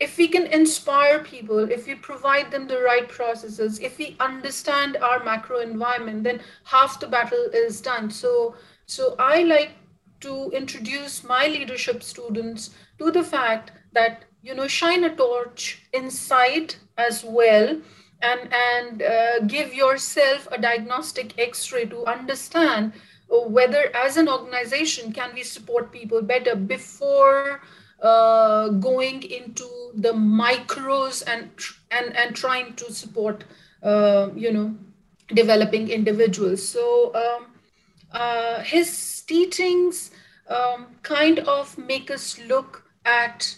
[0.01, 4.97] if we can inspire people if we provide them the right processes if we understand
[4.99, 8.11] our macro environment then half the battle is done.
[8.11, 8.55] So
[8.87, 9.73] so i like
[10.21, 16.75] to introduce my leadership students to the fact that you know shine a torch inside
[16.97, 17.77] as well
[18.23, 22.93] and and uh, give yourself a diagnostic x-ray to understand
[23.29, 27.61] whether as an organization can we support people better before
[28.03, 31.51] uh, going into the micros and
[31.91, 33.45] and and trying to support
[33.83, 34.77] uh, you know
[35.35, 36.67] developing individuals.
[36.67, 37.47] So um,
[38.13, 40.11] uh, his teachings
[40.49, 43.57] um, kind of make us look at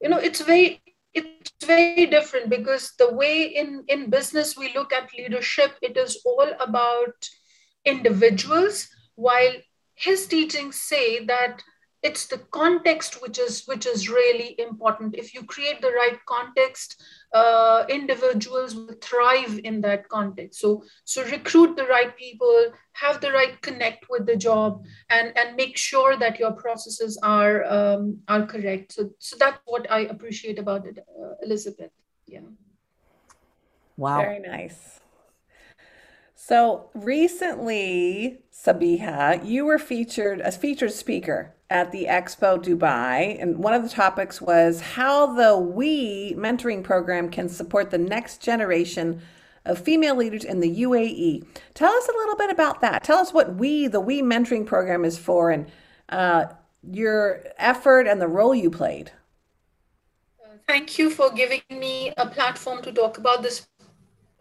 [0.00, 4.92] you know it's very it's very different because the way in in business we look
[4.92, 7.28] at leadership it is all about
[7.84, 9.52] individuals while
[9.94, 11.62] his teachings say that
[12.02, 15.14] it's the context which is which is really important.
[15.14, 20.60] If you create the right context uh, individuals will thrive in that context.
[20.60, 25.56] So so recruit the right people have the right connect with the job and and
[25.56, 28.92] make sure that your processes are um, are correct.
[28.92, 31.92] So so that's what i appreciate about it uh, elisabeth.
[32.26, 32.48] Yeah.
[33.96, 34.22] Wow.
[34.22, 35.00] Very nice.
[36.34, 43.72] So recently, Sabiha, you were featured as featured speaker at the Expo Dubai, and one
[43.72, 49.22] of the topics was how the We mentoring program can support the next generation
[49.64, 51.46] of female leaders in the UAE.
[51.74, 53.04] Tell us a little bit about that.
[53.04, 55.70] Tell us what We, the We mentoring program, is for, and
[56.08, 56.46] uh,
[56.82, 59.12] your effort and the role you played.
[60.66, 63.68] Thank you for giving me a platform to talk about this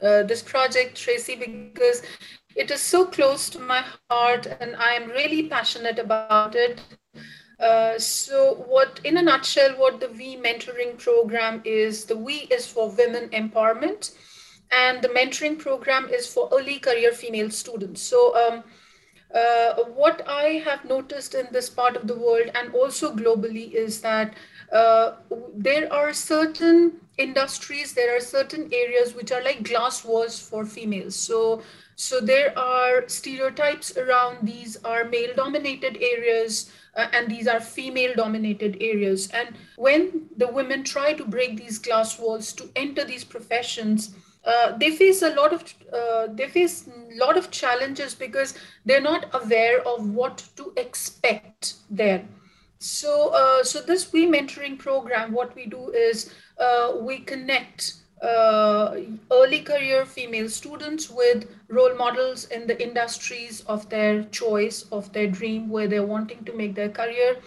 [0.02, 2.02] uh, this project, Tracy, because
[2.56, 6.82] it is so close to my heart and I am really passionate about it.
[7.60, 12.66] Uh, so, what, in a nutshell, what the We mentoring program is the We is
[12.66, 14.16] for women empowerment,
[14.72, 18.02] and the mentoring program is for early career female students.
[18.02, 18.64] So, um,
[19.36, 24.02] uh, what I have noticed in this part of the world and also globally is
[24.02, 24.36] that
[24.72, 25.16] uh,
[25.54, 31.16] there are certain industries there are certain areas which are like glass walls for females.
[31.16, 31.62] So
[31.96, 38.14] so there are stereotypes around these are male dominated areas uh, and these are female
[38.16, 39.30] dominated areas.
[39.32, 44.16] And when the women try to break these glass walls to enter these professions
[44.46, 49.02] uh, they face a lot of uh, they face a lot of challenges because they're
[49.02, 52.26] not aware of what to expect there.
[52.80, 58.96] So uh, so this we mentoring program what we do is uh, we connect uh,
[59.32, 65.28] early career female students with role models in the industries of their choice of their
[65.28, 67.38] dream where they're wanting to make their career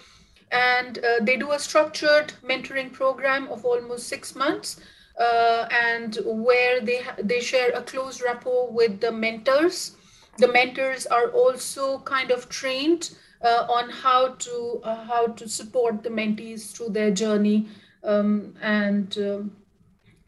[0.51, 4.81] and uh, they do a structured mentoring program of almost six months
[5.19, 9.97] uh, and where they they share a close rapport with the mentors.
[10.39, 13.11] The mentors are also kind of trained
[13.43, 17.69] uh, on how to uh, how to support the mentees through their journey
[18.05, 19.16] um, and.
[19.18, 19.57] Um,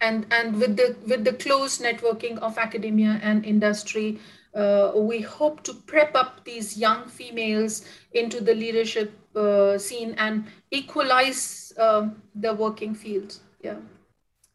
[0.01, 4.19] and, and with the with the close networking of academia and industry,
[4.55, 10.45] uh, we hope to prep up these young females into the leadership uh, scene and
[10.71, 13.39] equalize uh, the working field.
[13.63, 13.77] Yeah.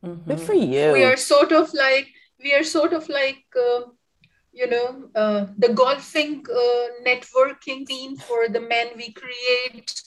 [0.05, 0.30] Mm-hmm.
[0.30, 0.93] Good for you.
[0.93, 2.07] We are sort of like
[2.41, 3.82] we are sort of like uh,
[4.53, 8.88] you know uh, the golfing uh, networking scene for the men.
[8.95, 10.01] We create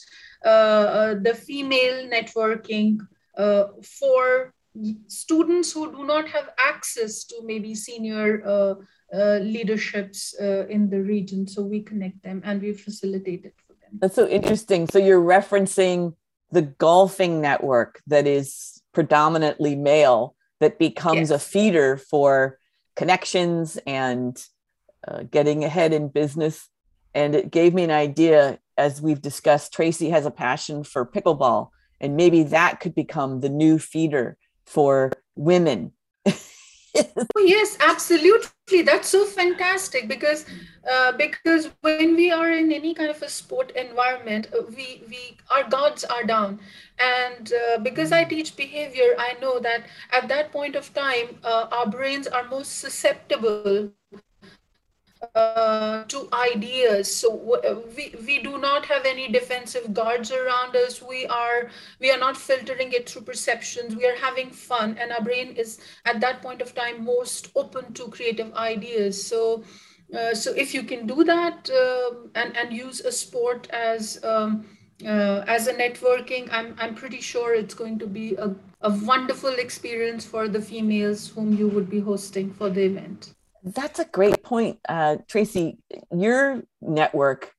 [0.44, 2.98] Uh, uh, the female networking
[3.36, 4.52] uh, for
[5.06, 8.74] students who do not have access to maybe senior uh,
[9.40, 11.46] leaderships in the region.
[11.46, 13.98] So we connect them and we facilitate it for them.
[14.00, 14.88] That's so interesting.
[14.88, 16.14] So you're referencing
[16.50, 21.30] the golfing network that is predominantly male that becomes yes.
[21.30, 22.58] a feeder for
[22.94, 24.42] connections and
[25.06, 26.68] uh, getting ahead in business.
[27.14, 31.70] And it gave me an idea, as we've discussed, Tracy has a passion for pickleball,
[32.00, 35.92] and maybe that could become the new feeder for women
[37.36, 38.82] oh, yes, absolutely.
[38.82, 40.44] That's so fantastic because
[40.90, 45.36] uh, because when we are in any kind of a sport environment, uh, we we
[45.50, 46.60] our guards are down,
[46.98, 51.68] and uh, because I teach behavior, I know that at that point of time, uh,
[51.72, 53.90] our brains are most susceptible
[55.34, 57.14] uh, to ideas.
[57.14, 61.00] So uh, we, we do not have any defensive guards around us.
[61.02, 61.70] We are
[62.00, 63.96] we are not filtering it through perceptions.
[63.96, 67.92] We are having fun and our brain is at that point of time most open
[67.94, 69.24] to creative ideas.
[69.24, 69.64] So
[70.16, 74.66] uh, so if you can do that um, and and use a sport as um,
[75.06, 79.54] uh, as a networking i'm i'm pretty sure it's going to be a, a wonderful
[79.54, 84.42] experience for the females whom you would be hosting for the event that's a great
[84.42, 85.78] point, uh, Tracy.
[86.14, 87.52] Your network,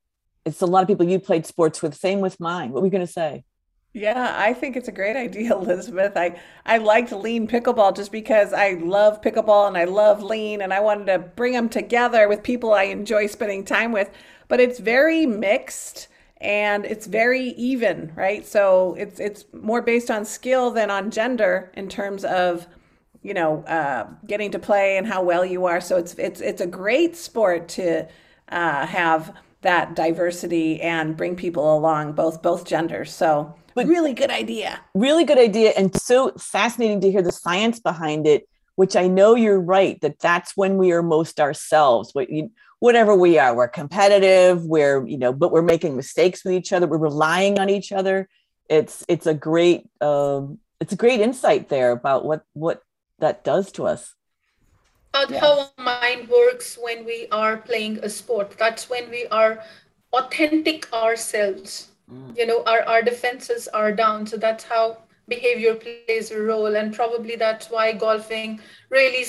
[0.45, 1.95] it's a lot of people you played sports with.
[1.95, 2.71] Same with mine.
[2.71, 3.45] What were we going to say?
[3.93, 6.17] Yeah, I think it's a great idea, Elisabeth.
[6.17, 10.73] I, I liked lean pickleball just because I love pickleball and I love lean and
[10.73, 14.09] I wanted to bring them together with people I enjoy spending time with.
[14.47, 16.07] But it's very mixed
[16.41, 18.45] and it's very even, right?
[18.45, 22.67] So it's it's more based on skill than on gender in terms of
[23.23, 25.81] you know, uh, getting to play and how well you are.
[25.81, 28.07] So it's it's it's a great sport to
[28.49, 33.13] uh, have that diversity and bring people along, both both genders.
[33.13, 34.81] So but really good idea.
[34.93, 38.47] Really good idea, and so fascinating to hear the science behind it.
[38.75, 42.09] Which I know you're right that that's when we are most ourselves.
[42.13, 44.65] What you, whatever we are, we're competitive.
[44.65, 46.87] We're you know, but we're making mistakes with each other.
[46.87, 48.27] We're relying on each other.
[48.69, 52.81] It's it's a great um, it's a great insight there about what what
[53.23, 54.15] that does to us.
[55.15, 55.39] Yes.
[55.39, 58.55] How our mind works when we are playing a sport.
[58.57, 59.63] That's when we are
[60.11, 61.91] authentic ourselves.
[62.11, 62.37] Mm.
[62.37, 64.25] You know, our, our defenses are down.
[64.27, 64.97] So that's how
[65.27, 66.75] behavior plays a role.
[66.75, 68.59] And probably that's why golfing
[68.89, 69.25] really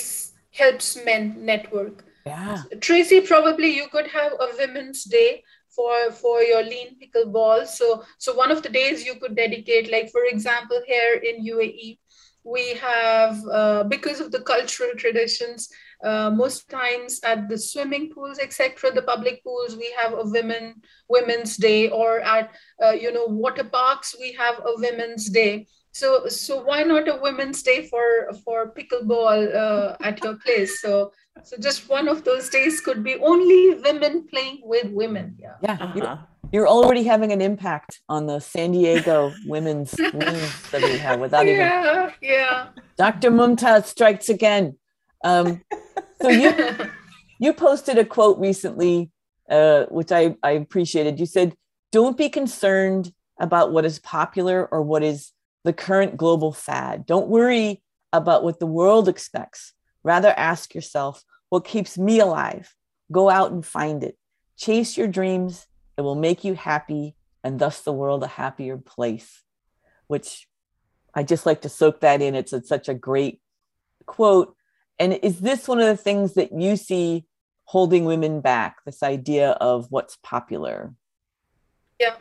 [0.51, 2.03] helps men network.
[2.25, 2.63] Yeah.
[2.81, 7.67] Tracy, probably you could have a women's day for for your lean pickleball.
[7.67, 11.99] So so one of the days you could dedicate, like for example, here in UAE,
[12.45, 15.69] we have uh, because of the cultural traditions
[16.03, 20.75] uh, most times at the swimming pools etc the public pools we have a women
[21.09, 22.51] women's day or at
[22.83, 25.67] uh, you know water parks we have a women's day.
[25.91, 30.81] So so why not a women's day for for pickleball uh, at your place?
[30.81, 31.11] So
[31.43, 35.55] so just one of those days could be only women playing with women yeah.
[35.61, 35.77] Yeah.
[35.79, 36.17] Uh-huh
[36.55, 41.45] you're already having an impact on the San Diego women's wings that we have without
[41.45, 42.13] yeah, even.
[42.21, 43.29] Yeah, Dr.
[43.29, 44.77] Mumtaz strikes again.
[45.21, 45.61] Um,
[46.21, 46.55] so you
[47.41, 49.11] you posted a quote recently,
[49.49, 51.19] uh, which I, I appreciated.
[51.19, 51.55] You said,
[51.91, 55.33] "Don't be concerned about what is popular or what is
[55.65, 57.05] the current global fad.
[57.05, 57.83] Don't worry
[58.13, 59.73] about what the world expects.
[60.03, 62.73] Rather, ask yourself, what keeps me alive?
[63.11, 64.17] Go out and find it.
[64.55, 65.67] Chase your dreams."
[65.97, 69.43] It will make you happy and thus the world a happier place,
[70.07, 70.47] which
[71.13, 72.35] I just like to soak that in.
[72.35, 73.41] It's, it's such a great
[74.05, 74.55] quote.
[74.99, 77.25] And is this one of the things that you see
[77.65, 78.77] holding women back?
[78.85, 80.93] This idea of what's popular?
[81.99, 82.15] Yeah,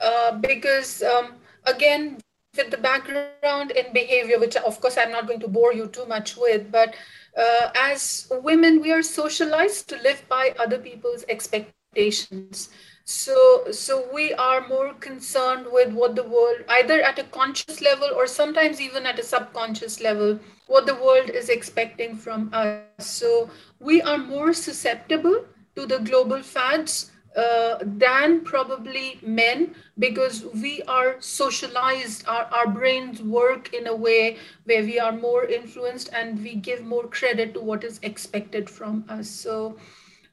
[0.00, 2.18] uh, because um, again,
[2.56, 6.06] with the background in behavior, which of course I'm not going to bore you too
[6.06, 6.94] much with, but
[7.36, 12.70] uh, as women, we are socialized to live by other people's expectations.
[13.08, 18.10] So, so we are more concerned with what the world, either at a conscious level
[18.12, 22.80] or sometimes even at a subconscious level, what the world is expecting from us.
[22.98, 23.48] So
[23.78, 25.44] we are more susceptible
[25.76, 33.22] to the global fads uh, than probably men because we are socialized our, our brains
[33.22, 37.60] work in a way where we are more influenced and we give more credit to
[37.60, 39.76] what is expected from us so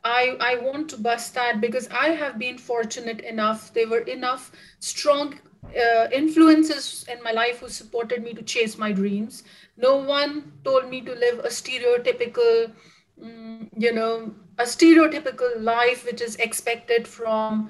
[0.04, 4.52] i i want to bust that because i have been fortunate enough there were enough
[4.80, 5.40] strong
[5.84, 9.44] uh, influences in my life who supported me to chase my dreams
[9.78, 12.72] no one told me to live a stereotypical
[13.22, 17.70] mm, you know a stereotypical life which is expected from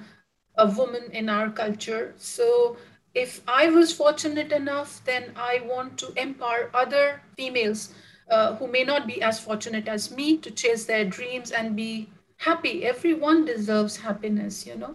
[0.56, 2.14] a woman in our culture.
[2.16, 2.76] So
[3.14, 7.94] if I was fortunate enough, then I want to empower other females
[8.30, 12.08] uh, who may not be as fortunate as me to chase their dreams and be
[12.44, 12.84] happy.
[12.84, 14.94] Everyone deserves happiness, you know,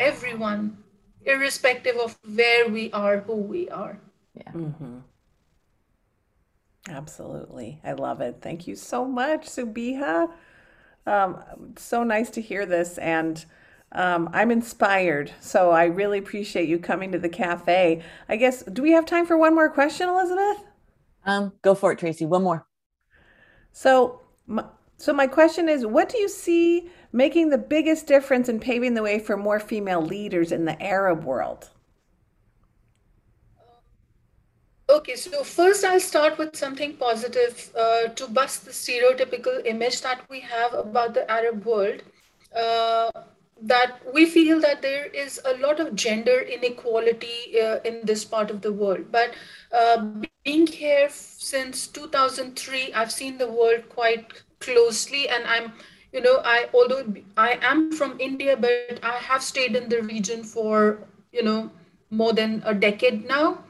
[0.00, 0.78] everyone,
[1.24, 3.98] irrespective of where we are, who we are.
[4.34, 4.52] Yeah.
[4.52, 4.98] Mm-hmm.
[6.88, 7.80] Absolutely.
[7.84, 8.38] I love it.
[8.42, 10.30] Thank you so much, Sabiha.
[11.06, 11.38] Um,
[11.76, 13.44] so nice to hear this, and
[13.92, 15.32] um, I'm inspired.
[15.40, 18.02] So I really appreciate you coming to the cafe.
[18.28, 20.64] I guess, do we have time for one more question, Elisabeth?
[21.26, 22.26] Um, go for it, Tracy.
[22.26, 22.66] One more.
[23.72, 24.64] So, my,
[25.04, 29.02] so my question is, what do you see making the biggest difference in paving the
[29.02, 31.68] way for more female leaders in the Arab world?
[34.88, 40.22] Okay, so first I'll start with something positive uh, to bust the stereotypical image that
[40.30, 42.02] we have about the Arab world.
[42.56, 43.10] Uh,
[43.60, 48.50] that we feel that there is a lot of gender inequality uh, in this part
[48.50, 49.12] of the world.
[49.12, 49.34] But
[49.70, 50.06] uh,
[50.44, 55.72] being here since 2003, I've seen the world quite closely, and I'm,
[56.12, 57.04] you know, I although
[57.36, 61.70] I am from India, but I have stayed in the region for you know
[62.10, 63.64] more than a decade now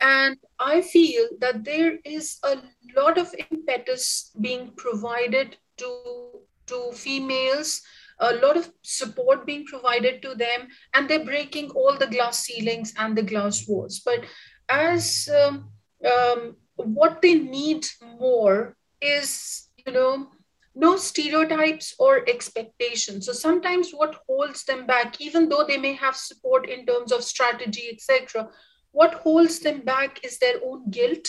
[0.00, 2.56] and I feel that there is a
[2.96, 6.30] lot of impetus being provided to,
[6.66, 7.82] to females,
[8.18, 12.94] a lot of support being provided to them, and they're breaking all the glass ceilings
[12.96, 14.00] and the glass walls.
[14.04, 14.24] But
[14.68, 15.70] as um,
[16.04, 17.86] um, what they need
[18.20, 20.30] more is, you know,
[20.74, 23.26] no stereotypes or expectations.
[23.26, 27.24] So sometimes what holds them back, even though they may have support in terms of
[27.24, 28.48] strategy, etc.,
[28.92, 31.28] what holds them back is their own guilt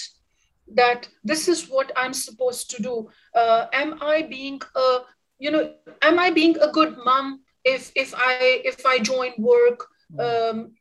[0.75, 4.99] that this is what i'm supposed to do uh, am i being a
[5.39, 9.87] you know am i being a good mom if if i if i join work
[10.19, 10.71] um,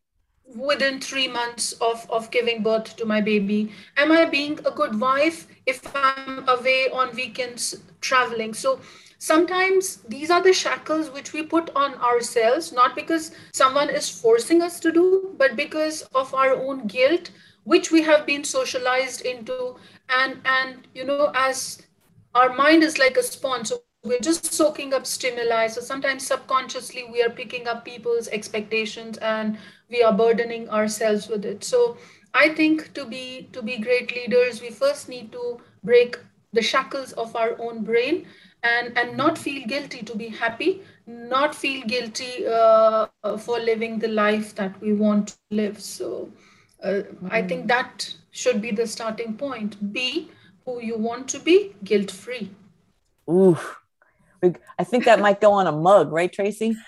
[0.56, 4.98] within three months of of giving birth to my baby am i being a good
[5.00, 8.54] wife if i'm away on weekends traveling.
[8.54, 8.80] So
[9.18, 14.62] sometimes these are the shackles which we put on ourselves not because someone is forcing
[14.62, 17.30] us to do but because of our own guilt
[17.64, 19.76] which we have been socialized into.
[20.08, 21.82] And and you know as
[22.34, 25.66] our mind is like a sponge so we're just soaking up stimuli.
[25.66, 29.58] So sometimes subconsciously we are picking up people's expectations and
[29.90, 31.64] we are burdening ourselves with it.
[31.64, 31.96] So
[32.35, 36.18] i think to be to be great leaders we first need to break
[36.53, 38.26] the shackles of our own brain
[38.62, 43.07] and and not feel guilty to be happy not feel guilty uh,
[43.39, 45.81] for living the life that we want to live.
[45.81, 46.31] So
[46.83, 47.33] uh, mm.
[47.33, 49.93] i think that should be the starting point.
[49.93, 50.31] Be
[50.64, 52.51] who you want to be guilt free
[53.29, 53.59] ooh
[54.79, 56.76] i think that might go on a mug right tracy?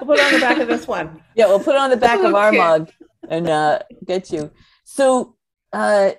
[0.00, 1.22] We'll put it on the back of this one.
[1.34, 2.28] Yeah we'll put it on the back okay.
[2.28, 2.90] of our mug
[3.28, 4.50] and uh, get you
[4.84, 5.36] so
[5.72, 6.10] uh,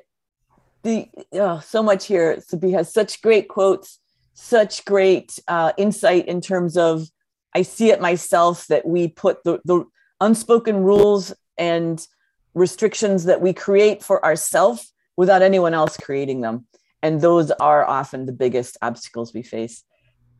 [0.84, 2.38] the oh, so much here.
[2.38, 4.00] Sabiha's such great quotes,
[4.34, 7.08] such great uh, insight in terms of
[7.54, 9.86] I see it myself that we put the, the
[10.20, 12.06] unspoken rules and
[12.54, 16.66] restrictions that we create for ourselves without anyone else creating them.
[17.04, 19.84] And those are often the biggest obstacles we face.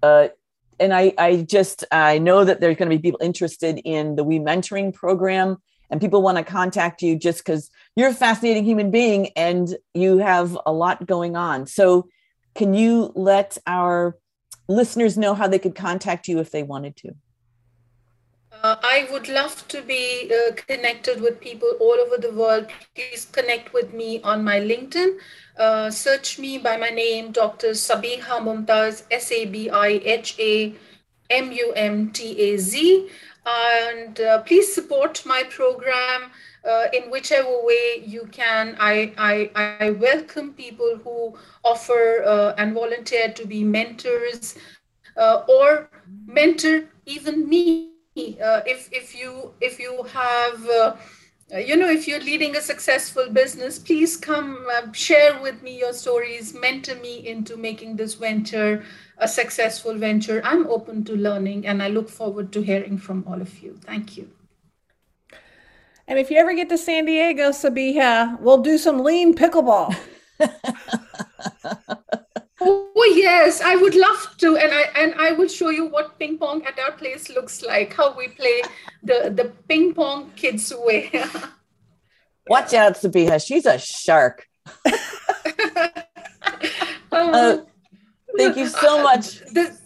[0.02, 0.30] Uh,
[0.80, 4.24] and I, I just I know that there's going to be people interested in the
[4.24, 5.58] We Mentoring program
[5.92, 10.18] and people want to contact you just because you're a fascinating human being and you
[10.18, 11.68] have a lot going on.
[11.68, 12.08] So,
[12.56, 14.18] can you let our
[14.68, 17.12] listeners know how they could contact you if they wanted to?
[18.64, 22.68] Uh, I would love to be uh, connected with people all over the world.
[22.94, 25.18] Please connect with me on my LinkedIn.
[25.58, 27.70] Uh, search me by my name, Dr.
[27.70, 30.76] Sabiha Mumtaz, S A B I H A
[31.32, 33.10] M U M T A Z.
[33.46, 36.32] And uh, please support my program
[36.68, 38.78] uh, in whichever way you can.
[38.80, 44.56] I, I, I welcome people who offer uh, and volunteer to be mentors
[45.48, 45.90] or
[46.28, 47.88] mentor even me
[48.44, 50.96] uh, if if you if you have uh,
[51.58, 55.94] you know if you're leading a successful business please come uh, share with me your
[55.94, 58.84] stories mentor me into making this venture
[59.22, 63.42] a successful venture i'm open to learning and i look forward to hearing from all
[63.42, 64.30] of you thank you
[66.08, 69.96] and if you ever get to san diego sabiha we'll do some lean pickleball
[72.64, 76.38] Oh yes, I would love to, and I and I will show you what ping
[76.38, 77.94] pong at our place looks like.
[77.94, 78.62] How we play
[79.02, 81.10] the the ping pong kids way.
[82.48, 83.44] Watch out, Sabiha.
[83.44, 84.48] She's a shark.
[87.14, 87.58] Um, uh,
[88.38, 89.40] thank you so much.
[89.40, 89.78] The,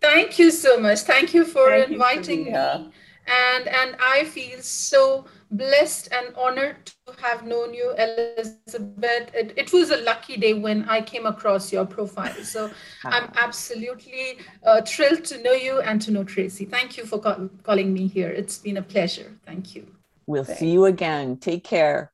[0.00, 1.00] thank you so much.
[1.00, 2.92] Thank you for thank inviting you, me.
[3.26, 9.34] And and I feel so blessed and honored to have known you, Elisabeth.
[9.34, 12.34] It, it, was a lucky day when I came across your profile.
[12.42, 12.70] So
[13.04, 16.64] I'm absolutely uh, thrilled to know you and to know Tracy.
[16.64, 18.28] Thank you for call- calling me here.
[18.28, 19.32] It's been a pleasure.
[19.46, 19.86] Thank you.
[20.26, 20.60] We'll Thanks.
[20.60, 21.38] see you again.
[21.38, 22.12] Take care.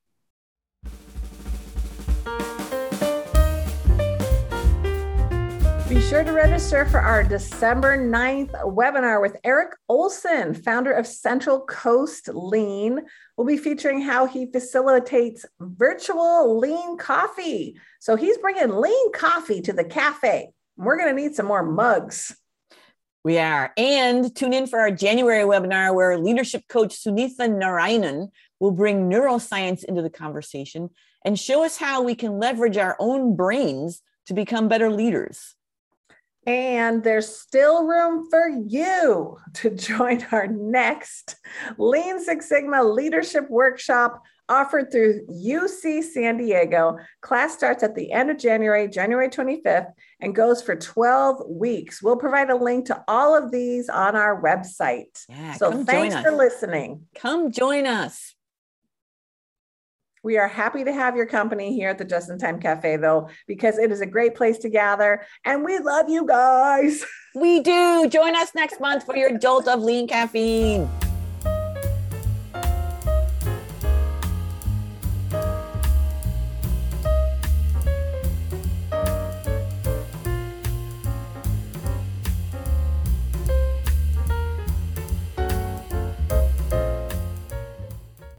[6.09, 12.27] Sure to register for our December 9th webinar with Eric Olson, founder of Central Coast
[12.31, 13.01] Lean.
[13.35, 17.79] We'll be featuring how he facilitates virtual lean coffee.
[17.99, 20.51] So he's bringing lean coffee to the cafe.
[20.77, 22.35] We're going to need some more mugs.
[23.23, 23.73] We are.
[23.75, 28.27] And tune in for our January webinar where leadership coach Sunitha Narayanan
[28.59, 30.91] will bring neuroscience into the conversation
[31.25, 35.54] and show us how we can leverage our own brains to become better leaders.
[36.45, 41.37] And there's still room for you to join our next
[41.77, 46.97] Lean Six Sigma Leadership Workshop offered through UC San Diego.
[47.21, 52.01] Class starts at the end of January, January 25th, and goes for 12 weeks.
[52.01, 55.25] We'll provide a link to all of these on our website.
[55.27, 57.07] Yeah, so thanks for listening.
[57.15, 58.34] Come join us.
[60.25, 63.29] We are happy to have your company here at the Just in Time Cafe, though,
[63.45, 67.05] because it is a great place to gather and we love you guys.
[67.37, 68.07] We do.
[68.07, 70.89] Join us next month for your jolt of lean caffeine.